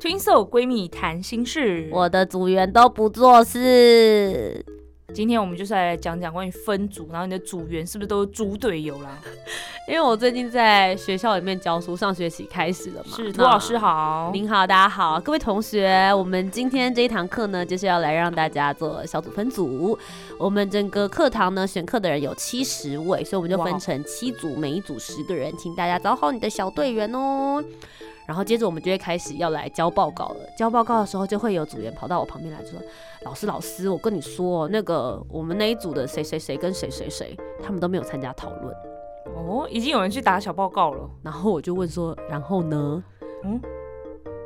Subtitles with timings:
[0.00, 1.88] 闺蜜谈心事。
[1.92, 4.64] 我的组员都不做事，
[5.14, 9.18] 今天我们就是来讲讲关于分组，然后你的组员是不是都是猪队友啦？
[9.88, 13.16] 因为我最近在学校里面教书，上学期开始了嘛。
[13.16, 14.30] 是，涂老师好。
[14.34, 19.98] 您好，大家好，各位同学，我们今天这一堂课呢，就是要来让大家做小组分组。
[20.38, 27.64] 我们整个课堂呢，选课的人有七十位，所以我们就分成七组，每一组十个人，请大家找好你的小队员哦。
[28.28, 30.36] 然后接着我们就会开始要来交报告了。
[30.54, 32.78] 交报告的时候，就会有组员跑到我旁边来说
[33.24, 38.74] ：“老师，老师，我跟你说，那个我们那一组的谁谁谁跟谁谁谁，他们都没有参加讨论。
[39.34, 43.02] 哦，已经有人去打小报告了。”然后我就问说：“然后呢？”
[43.44, 43.58] 嗯，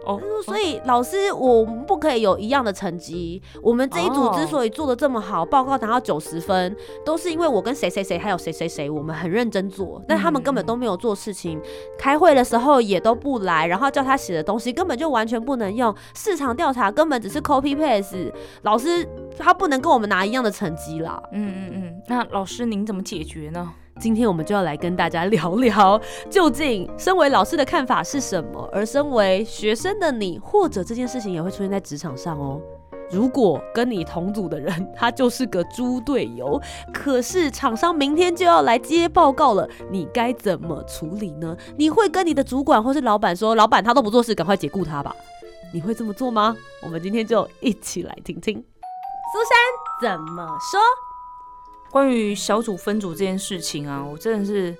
[0.04, 3.40] 哦，所以老师，我们不可以有一样的成绩。
[3.62, 11.60] 我们这一组之所以做的这么好，报告拿到九十分，都是因为我跟谁谁谁还有谁谁谁，我们很认真做，但他们根本都没有做事情。
[11.98, 15.94] 开会的时候也都不来，然后叫他写的东西根本就完全不能用。
[16.14, 19.06] 市场调查根本只是 copy paste，老师
[19.38, 21.22] 他不能跟我们拿一样的成绩啦。
[21.32, 23.72] 嗯嗯嗯，那老师您怎么解决呢？
[24.00, 32.60] 今天我们就要来跟大家聊聊，究竟身为老师的看法是什么，而身为学生的你，或者这件事情也会出现在职场上哦。
[33.10, 36.60] 如果跟你同组的人，他就是个猪队友，
[36.92, 41.56] 可是厂商明天就要来接报告了，你该怎么处理呢？
[41.76, 45.14] 你会跟你的主管或是老板说，老板他都不做事，赶快解雇他吧？
[45.72, 46.56] 你会这么做吗？
[46.82, 50.80] 我们今天就一起来听听苏珊怎么说。
[51.92, 54.74] 关于小组分组这件事情啊，我真的是，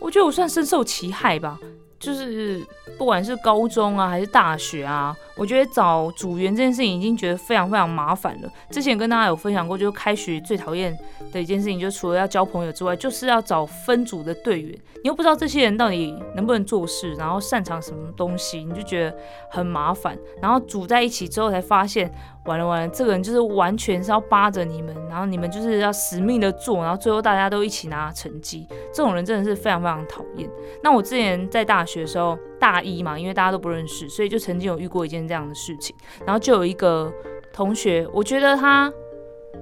[0.00, 1.58] 我觉得我算深受其害吧。
[1.98, 2.62] 就是
[2.98, 8.52] 不管是高中啊还是大学啊，我觉得找组员这件事情已经觉得非常非常麻烦了。
[8.70, 10.96] 之前跟大家有分享过，就是开学最讨厌
[11.32, 14.78] 的一件事情，就除了要交朋友之外，就是要找分组的队员。
[15.02, 19.16] 你又不知道这些人到底能不能做事，然后擅长什么东西，你就觉得
[19.50, 20.16] 很麻烦。
[20.42, 22.12] 然后组在一起之后才发现，
[22.46, 28.66] 完了完了，这个人就是完全是要扒着你们，然后你们就是要死命的做，然后最后大家都一起拿成绩。
[28.92, 30.48] 这种人真的是非常非常讨厌。
[30.82, 35.94] 那我之前在大学的时候，大一嘛，因为大家都不认识，所以就曾经有遇过一件这样的事情。
[36.24, 37.12] 然后就有一个
[37.52, 38.92] 同学，我觉得他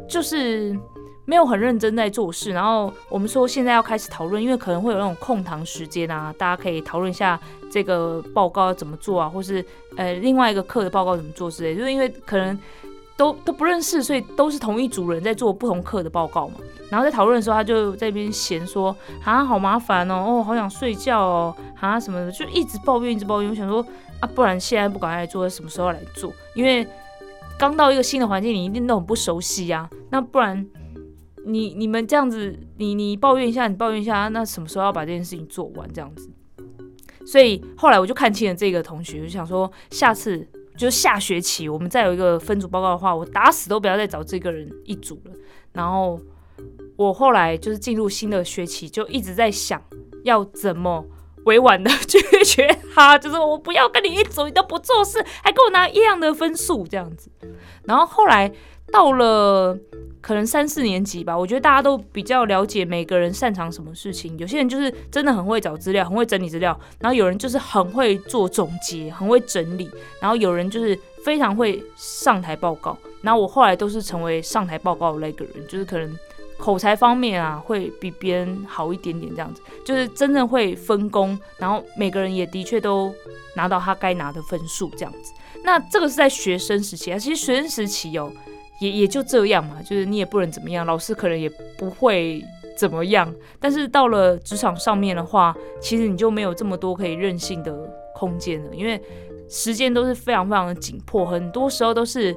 [0.08, 0.78] 就是
[1.24, 2.52] 没有很认真在做事。
[2.52, 7.38] 然后我们说现在要开始讨论，因为可能会有那种空堂时间啊，大家可以讨论一下
[7.70, 9.64] 这个报告要怎么做啊，或是
[9.96, 11.74] 呃另外一个课的报告怎么做之类。
[11.74, 12.58] 就是因为可能
[13.16, 16.54] 都都不认识，所以都是同一组人在做不同课的报告嘛。
[16.90, 23.50] 然后在讨论的时候，他就在那边闲说啊，好麻烦哦，哦，好想睡觉哦，啊什么的，就一直抱怨，一直抱怨。
[23.50, 23.84] 我想说
[24.20, 26.32] 啊，不然现在不赶快来做，什么时候来做？
[26.54, 26.86] 因为
[27.58, 30.64] 刚到一个新的环境，你一定都很不熟悉呀、那不然
[31.44, 35.90] 你你们这样子，你你抱怨一下，你抱怨一下，那什么时候要把这件事情做完？
[35.92, 36.30] 这样子。
[37.26, 40.46] 所以后来我就看清了这个同学，就想说下次
[40.76, 45.32] 就下学期我们再有一个分组报告的话，我打死都不要再找这个人一组了。
[45.72, 46.20] 然后
[46.96, 49.82] 我后来就是进入新的学期，就一直在想
[50.24, 51.04] 要怎么
[51.46, 57.30] 委婉的拒绝他， 就是我不要跟你一组，你都不做事，还给我拿一样的分数这样子。
[57.84, 58.52] 然后后来
[58.94, 59.76] 到了
[60.20, 64.38] 可能三四年级吧，我觉得大家都比较了解每个人擅长什么事情。
[64.38, 69.90] 有些人就是真的很会找资料，很会整理资料，然后有人就是很会做总结，很会整理，
[70.20, 72.96] 然后有人就是非常会上台报告。
[73.20, 76.16] 然后我后来都是成为上台报告的那个人，就是可能
[76.56, 83.12] 口才方面啊会比别人好一点点，这样子就是真正会分工，然后每个人也的确都
[83.56, 85.32] 拿到他该拿的分数，这样子。
[85.64, 88.30] 那这个是在学生时期啊，其实学生时期哦，
[88.84, 91.48] 也也就这样嘛，就是你也不能怎么样，老师可能也
[91.78, 92.44] 不会
[92.76, 93.32] 怎么样。
[93.58, 97.72] 但是到了职场上面的话，其实你就没有这么多可以任性的
[98.14, 99.00] 空间了，因为
[99.48, 102.36] 时间都是非常非常的紧迫，很多时候都是，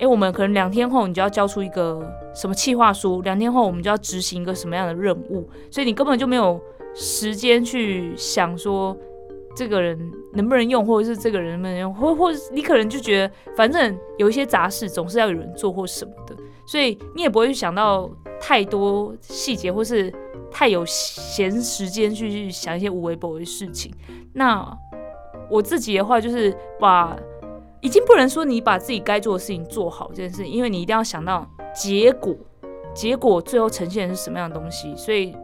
[0.00, 2.02] 诶，我们可能两天后你就要交出一个
[2.34, 6.60] 什么企划书，两天后我们就要执行一个什么样的任务，所以你根本就没有
[6.94, 8.96] 时间去想说。
[9.54, 9.98] 这个人
[10.32, 16.34] 能不能用，或者是这个人能不能用，或或你可能就觉得，反正有一些杂事总是要有人做或什么的，
[16.66, 18.10] 所以你也不会去想到
[18.40, 20.12] 太多细节，或是
[20.50, 23.92] 太有闲时间去去想一些无微不微的事情。
[24.32, 24.66] 那
[25.50, 27.16] 我自己的话，就是把
[27.80, 32.34] 已经不能说你把自己该做的事情做好这件事，因为你一定要想到结果，
[32.94, 34.94] 结果最后呈现的是什么样的东西。
[34.96, 35.36] 所以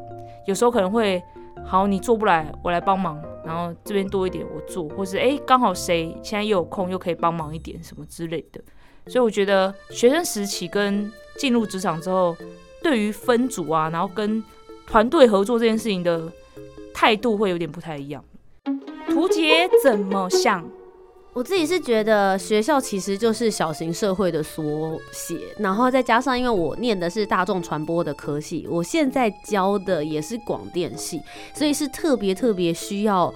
[0.47, 1.23] 有时候可能会，
[1.65, 8.61] 好，你做不来，我来帮忙，然后这边多一点我做，或是哎，刚好谁现在又有空，又可以帮忙一点什么之类的。
[9.07, 12.37] 所以我觉得学生时期跟进入职场之后，
[12.83, 14.43] 对于分组啊，然后跟
[14.87, 16.31] 团队合作这件事情的
[16.93, 18.23] 态度会有点不太一样。
[19.09, 20.69] 图杰怎么想？
[21.39, 31.23] 我自己是觉得学校其实就是小型社会的缩写，然后再加上因为我念的是大众传播的科系，我现在教的也是广电系，
[31.55, 33.33] 所以是特别特别需要。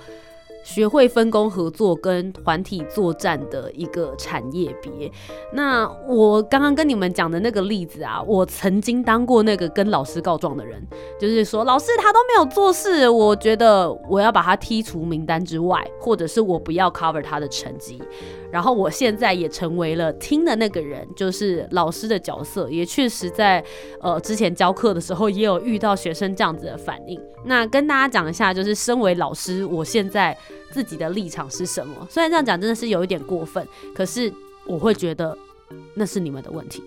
[0.62, 5.10] 学会分工合作跟团体作战的一个产业别。
[5.52, 10.82] 那我刚刚跟你们讲的那个例子啊，我曾经当过那个跟老师告状的人，
[11.20, 18.02] 就是说老师他都没有做事，我觉得我要把他剔除名单之外，或者是我不要 cover 他的成绩。
[18.52, 23.64] 然后我现在也成为了听的那个人，就是老师的角色，也确实在
[24.00, 27.18] 呃之前教课的时候也有遇到学生这样子的反应。
[27.46, 30.36] 那跟大家讲一下，就是身为老师，我现在
[30.70, 32.06] 自己的立场是什么？
[32.10, 34.30] 虽然这样讲真的是有一点过分，可是
[34.66, 35.36] 我会觉得
[35.94, 36.84] 那是你们的问题。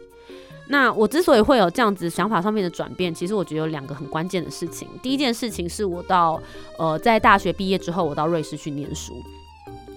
[0.67, 4.88] 那我之所以会有这样子想法上面的转变，其实我觉得有两个很关键的事情。
[5.01, 6.41] 第一件事情是我到
[6.77, 9.13] 呃在大学毕业之后，我到瑞士去念书。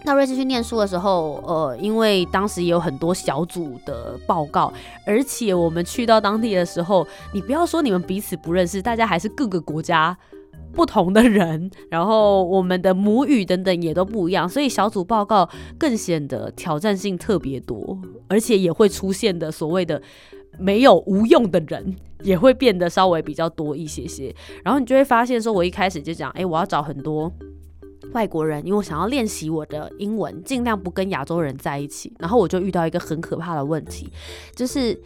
[0.04, 4.72] 到瑞士去念书的时候，呃，因为当时也有很多小组的报告，
[5.04, 10.16] 而且我们去到当地的时候，你不要说你们彼此不认识，大家还是各个国家
[10.72, 17.98] 不同的人，然后我们的母语等等也都不一样，所以小组报告更显得挑战性特别多，
[18.28, 20.00] 而且也会出现的所谓的
[20.58, 24.34] 没有无用的人，也会变得稍微比较多一些些。
[24.64, 27.30] 然后你就会发现，说我一开始就讲，哎，我要找很多。
[28.12, 32.12] 外国人，因为我想要练习我的英文，尽量不跟亚洲人在一起。
[32.18, 34.10] 然后我就遇到一个很可怕的问题，
[34.54, 34.98] 就是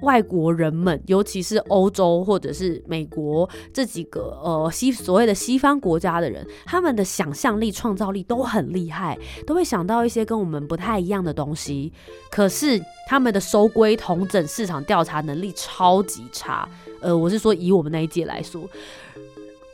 [0.00, 11.92] 外国人们，尤其是欧洲或者是美国这几个呃西所谓的西方国家的人，他们的想象力、创造力都很厉害，都会想到一些跟我们不太一样的东西。
[12.30, 16.68] 可是他们的收归同整市场调查能力超级差。
[17.00, 18.68] 呃，我是说以我们那一届来说，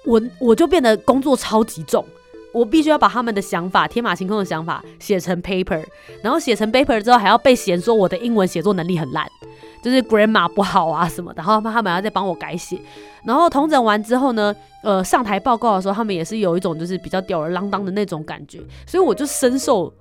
[0.04, 2.04] 我我就变得工作超级重。
[2.52, 5.84] 我必须要把他们的想法天马行空的想法写成 paper，
[6.22, 9.26] 然后写成 paper 之后还要被嫌说我的英文写作能力很烂，
[9.82, 12.80] 就是 grammar 不好啊什么的，然后他们要再帮我改写。
[13.24, 19.92] 然后统整完之后呢，呃，上台报告的时候，他们也是有一种就是比较吊儿郎当的那种感觉，所以我就深受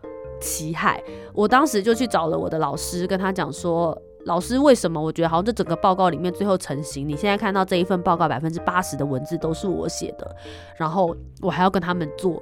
[0.41, 1.01] 其害。
[1.33, 3.97] 我当时就去找了我的老师，跟他讲说。
[4.25, 7.07] 老师，为什么我觉得好像这整个报告里面最后成型？
[7.07, 10.35] 你现在看到这一份报告，百分之八十的文字都是我写的，
[10.77, 12.41] 然后我还要跟他们做，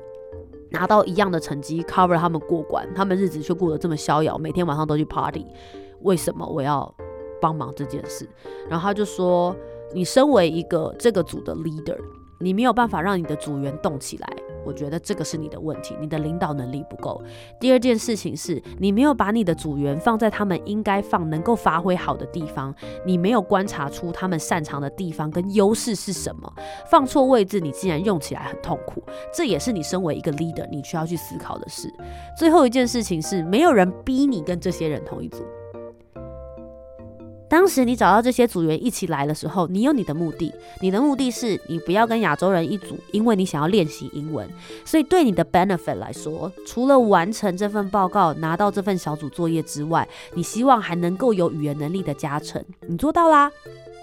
[0.72, 5.46] 拿到一样的成绩，cover 他们过关，他们日子却过得这么逍遥，每天晚上都去 party，
[6.02, 6.94] 为什么我要
[7.40, 8.28] 帮忙这件事？
[8.68, 9.56] 然后他就说，
[9.94, 11.98] 你身为一个这个组的 leader，
[12.40, 14.28] 你没有办法让你的组员动起来。
[14.68, 17.24] 我觉得这个是你的问题，你的领导能力不够。
[17.58, 22.76] 第二件事情是你没有把你的组员放在他们应该放、能够发挥好的地方，
[23.06, 26.54] 你没有观察出他们擅长的地方跟优势是什么。
[26.92, 29.02] 放错位置，你竟然用起来很痛苦，
[29.34, 31.90] 这也是你身为一个 leader 你需要去思考的事。
[32.38, 35.46] 最后一件事情是，没有人逼你跟这些人同一组。
[37.50, 44.48] 当时你找到这些组员一起来的时候，你有你的目的，你的目的是你不要跟亚洲人一组，因为你想要练习英文。
[44.84, 52.64] 所以对你的 benefit 来说，除了完成这份报告、拿到这份小组作业之外，你希望还能够有语言能力的加成。
[52.88, 53.50] 你做到啦，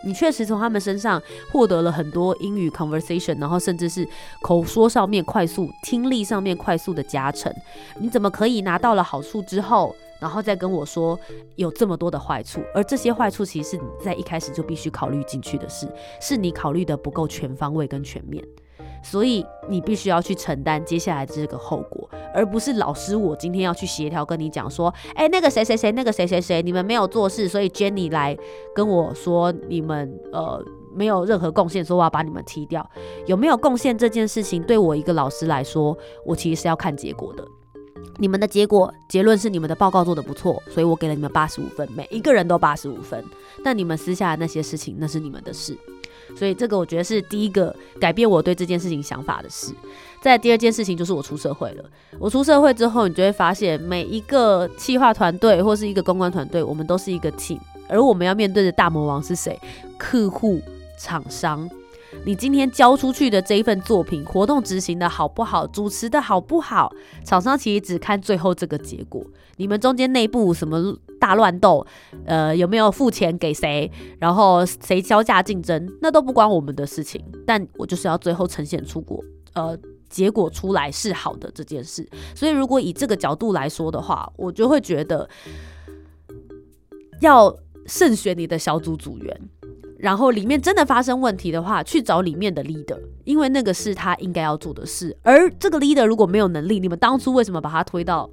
[0.06, 1.22] 你确实从他们身上
[1.52, 4.08] 获得了很多英语 conversation，然后甚至是
[4.40, 7.52] 口说上面快速、听力上面快速的加成。
[8.00, 9.94] 你怎么可以拿到了好处之后？
[10.24, 11.20] 然后再跟我说
[11.56, 15.86] 有这么多的坏处，而这些坏处其实是你在一开始就必须考虑进去的事，
[16.18, 18.42] 是你考虑的不够全方位跟全面，
[19.02, 28.34] 所以你必须要去承担接下来这个后果，而不是老师我今天要去协调跟你讲说，哎，那个谁谁谁，那个谁谁谁，你们没有做事，所以 Jenny 来
[28.74, 30.64] 跟我说你们呃
[30.94, 32.88] 没有任何贡献，说我要把你们踢掉，
[33.26, 37.46] 有没有贡献这件事情对我一个老师来说，我其实是要看结果的。
[38.18, 43.24] 你们的结果结论是你们的报告做的不错，所以我给了你们八十五分，每一个人都八十五分。
[43.64, 45.76] 但你们私下的那些事情，那是你们的事。
[46.36, 49.72] 所以这个我觉得是第一个改变我对这件事情想法的事。
[50.20, 51.84] 在第二件事情就是我出社会了。
[52.18, 59.60] 我出社会之后，你就会发现每一个企划团队或是一个公关团队，我们都是一个 team，而我们要面对的大魔王是谁？
[59.98, 60.60] 客户、
[60.98, 61.68] 厂商。
[62.24, 66.92] 你今天交出去的这一份作品，活动执行的好不好，主持的好不好，
[67.24, 69.24] 厂商其实只看最后这个结果。
[69.56, 71.86] 你们中间内部什么大乱斗，
[72.24, 77.22] 呃，有没有付钱给谁，然后谁销价竞争，那都不关我们的事情。
[77.46, 79.78] 但我就是要最后呈现出果，呃，
[80.08, 82.08] 结果出来是好的这件事。
[82.34, 85.28] 所以如果以这个角度来说的话，我就会觉得
[87.20, 87.54] 要
[87.86, 89.40] 慎选你的小组组员。
[90.04, 95.16] 然后里面真的发生问题的话，去找里面的 leader，因为那个是他应该要做的事。
[95.22, 98.28] 而这个 leader 如果没有能力，你们当初为什么把他推到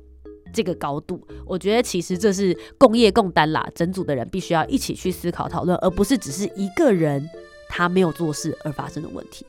[0.54, 1.26] 这个高度？
[1.46, 7.26] 我觉得其实这是共业共担啦，整组的人必须要一起去思考讨论，而不是只是一个人
[7.70, 9.46] 他没有做事而发生的问题。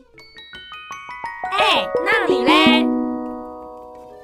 [1.58, 2.86] 哎，那你嘞？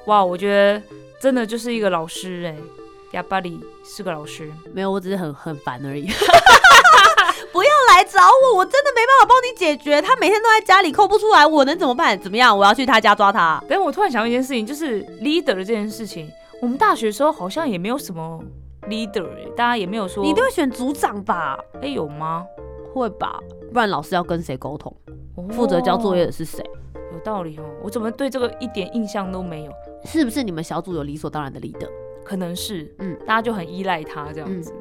[0.05, 0.81] 哇，我觉得
[1.19, 2.55] 真的就是一个老师哎，
[3.11, 4.49] 亚巴里是个老师。
[4.73, 6.07] 没有，我只是很很烦而已。
[7.51, 10.01] 不要来找我，我真的没办法帮你解决。
[10.01, 12.19] 他每天都在家里扣不出来，我能怎么办？
[12.19, 12.57] 怎么样？
[12.57, 13.61] 我要去他家抓他。
[13.67, 16.29] 但我突然想到一件事情，就是 leader 的这件事情。
[16.61, 18.39] 我们大学的时候好像也没有什么
[18.89, 20.23] leader 哎，大家也没有说。
[20.23, 21.57] 你一定会选组长吧？
[21.81, 22.45] 哎，有吗？
[22.93, 23.39] 会吧？
[23.71, 24.93] 不然老师要跟谁沟通？
[25.51, 26.63] 负责交作业的是谁？
[27.13, 27.63] 有道理哦。
[27.81, 29.71] 我怎么对这个一点印象都没有？
[30.03, 31.89] 是不是你们小组有理所当然的 leader？
[32.25, 34.73] 可能是，嗯，大家就很依赖他这样子。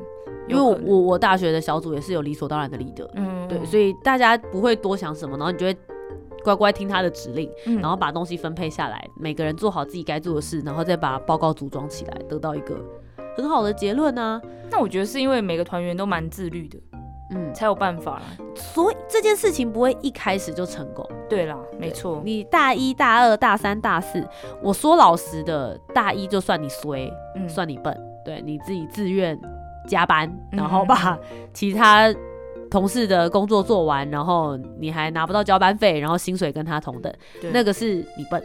[0.48, 5.76] 因为我我大学的小组也是有理所当然的 leader，嗯，对，所以大家不会多想什么，然后你就会
[6.42, 7.50] 乖乖听他的指令，
[7.80, 12.76] 然后把东西分配下来，每个人做好自己该做的事，然后再把报告组装起来，得到一个
[13.36, 14.40] 很好的结论呢。
[14.70, 16.78] 那我觉得是因为每个团员都蛮自律的，
[17.34, 18.22] 嗯，才有办法，
[18.54, 21.06] 所以这件事情不会一开始就成功。
[21.28, 24.26] 对啦，没错，你大一大二大三大四，
[24.62, 29.38] 我说老实的，大一就算你衰，嗯，算你笨，对你自己自愿。
[29.86, 31.18] 加班，然后把
[31.52, 32.12] 其他
[32.70, 37.12] 同事的工作做完，然后你还拿不到交班费，然后薪水跟他同等，
[37.52, 38.42] 那个是你笨，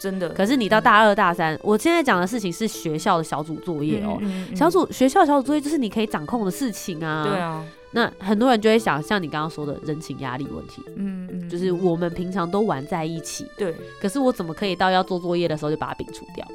[0.00, 0.28] 真的。
[0.30, 4.20] 可是你到大二大三，我现在讲的事情是学校的小组作业哦，
[4.56, 7.24] 小组学校小组作业就是你可以掌控的事情啊。
[7.28, 7.64] 对啊。
[7.92, 13.74] 那很多人就会想，像你刚刚说的人情压力问题，嗯嗯，就是我们平常都玩在一起，对。
[14.00, 16.46] 可是我怎么可以到要做作业的时候就把它摒除掉？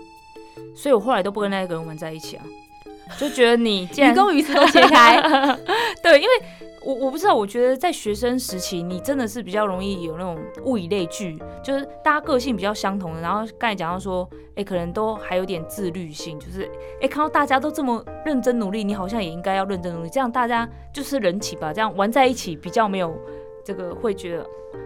[0.74, 2.44] 所以我后来都不跟那个人玩在一起啊。
[3.18, 5.22] 就觉得你愚公愚私都切开，
[6.02, 6.30] 对，因为
[6.84, 13.22] 我我不知道，我觉得在学生时期，你真的是比较容易有那种物以类聚，就是大家个性比较相同的。
[13.22, 16.70] 然后刚才讲到说，哎，可能都还有点自律性，就是
[17.02, 23.16] 哎，看到大家都这么认真努力，你好像也应该要认真努力，这样大家就是人起吧，这样玩在一起比较没有
[23.64, 24.46] 这个会觉得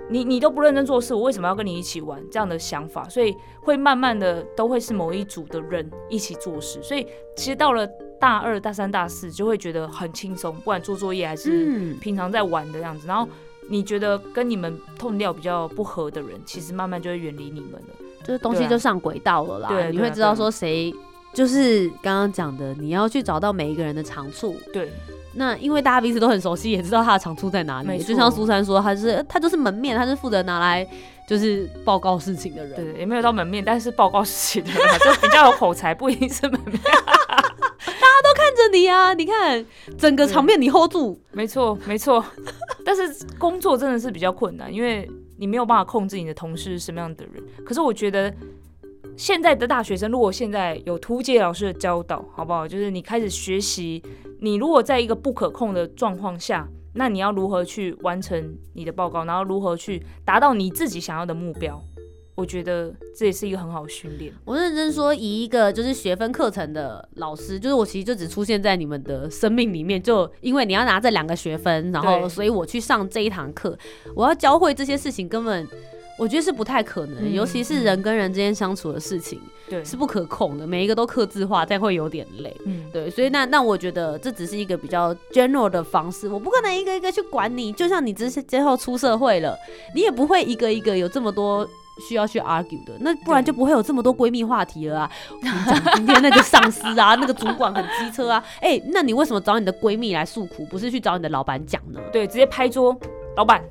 [0.10, 7.90] 你你都不认真做事，我为什么要跟你一起玩这样的想法，所以会慢慢的都会是某一组的人一起做事，所以其实到了。
[8.20, 13.08] 大二、大三、大四就会觉得很轻松，不管做作业还是平常在玩的样子。
[13.08, 13.28] 然后
[13.70, 19.70] 你觉得跟你们痛调比较不合的人，其实慢慢就会远离你们了，就是东西就上轨道了啦。
[19.70, 20.94] 对，你会知道说谁
[21.34, 24.56] 就是刚刚讲的，你要去找到每一个人的长处。
[24.74, 24.92] 对，
[25.36, 28.02] 那因为大家彼此都很熟悉，也知道他的长处在哪里。
[28.04, 30.86] 就像苏珊说，他是他就是门面，他是负责拿来
[31.28, 32.76] 就是报告事情的人。
[32.76, 36.80] 对，也没有到门面，但是报告事情的人就比较有口才，不一定是门面。
[38.60, 39.14] 都看着你啊！
[39.14, 39.66] 你看
[39.98, 42.24] 整个场面你 hold 住，没错没错。
[42.84, 47.42] 但是工作真的是比较困难，因为你没有办法控制你的同事是什么样的人。
[47.66, 48.34] 可是我觉得
[49.16, 52.68] 现在的大学生，如果现在有图解老师的教导，好不好？
[52.68, 54.04] 就是你开始学习，
[54.42, 61.82] 你如果在一个不可控的状况下，那你要如何去完成你的报告，然后如何去达到你自己想要的目标？
[62.40, 64.34] 我觉得这也是一个很好的训练。
[64.46, 73.78] 我认真说，以一个就是学分课程的老师，就是我其实就只出现在你们的生命里面，就因为你要拿这两个学分，然后所以我去上这一堂课，
[74.16, 75.68] 我要教会这些事情，根本
[76.18, 89.58] 我觉得是不太可能，尤其是人跟人之间相处的事情，对，是不可控的，每一个都刻字化，再会有点累，嗯，对，所以那那我觉得这只是一个比较 general 的方式，我不可能一个一个去管你，就像你之之后出社会了，
[89.96, 91.68] 你也不会一个一个有这么多。
[92.08, 95.12] 需要去 argue 的，那不然就不会有这么多闺蜜话题了啊！
[95.96, 102.00] 今天那个上司啊， 那个主管很机车啊，哎，那你为什么找你的闺蜜来诉苦，不是去找你的老板讲呢？
[102.12, 102.96] 对，直接拍桌，
[103.36, 103.64] 老板，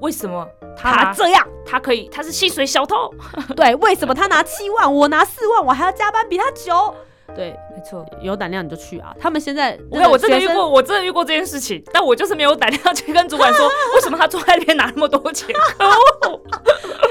[0.00, 1.46] 为什么他这样？
[1.64, 3.12] 他可以，他是薪水小偷。
[3.56, 6.94] 对，为什么他拿七万，我拿四万，我还要加班比他久？
[7.34, 9.14] 对，没错，有胆量你就去啊！
[9.18, 15.48] 他们现在，我我真的遇过，我真的遇过这件事情，但我就是没有胆量去跟主管说，为什么他坐在那边拿那么多钱？
[15.78, 15.86] 可
[16.28, 16.40] 恶！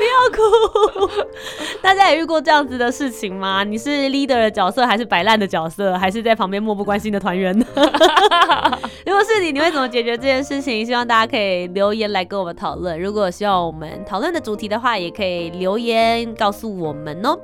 [0.02, 1.12] 不要哭，
[1.80, 3.64] 大家也遇过这样子的事情吗？
[3.64, 7.66] 你是 leader 的角色，还是摆烂的角色，还是在旁边漠不关心的团员呢？
[9.06, 10.84] 如果是你，你会怎么解决这件事情？
[10.86, 13.00] 希望大家可以留言来跟我们讨论。
[13.00, 17.38] 如果希望我们讨论的主题的话，也可以留言告诉我们哦。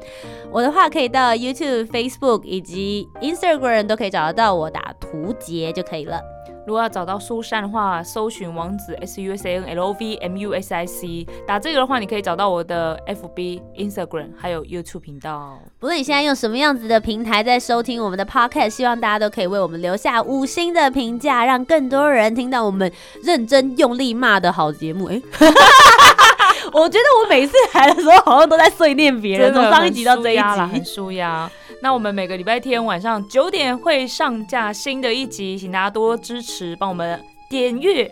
[0.52, 6.20] 我的话可以到 YouTube、Facebook 以及 Instagram 都可以找得到我，打图杰就可以了。
[6.66, 14.32] 如果要找到苏珊的话，搜寻王子 S U S A N L O V M U S I C，打这个的话，你可以找到我的 F B、Instagram
[14.38, 15.58] 还有 YouTube 频道。
[15.80, 22.92] 不论你现在用什么样子的平台在收听我们的 Podcast，希望大家都可以为我们留下五星的评价，让更多人听到我们
[23.24, 25.06] 认真用力骂的好节目。
[25.06, 25.22] 哎，
[26.74, 31.50] 我觉得我每次来的时候好像都在碎念别人，从上一集到这一集，很舒压。
[31.82, 38.10] 那我们每个礼拜天晚上九点会上架新的一集，请大家多支持，帮我们点阅，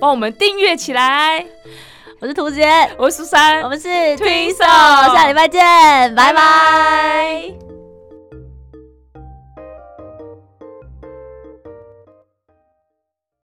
[0.00, 1.44] 帮我们订阅起来。
[2.20, 4.56] 我是图杰，我是苏珊，我们是 Twinkle，
[5.12, 7.71] 下礼拜见，拜拜。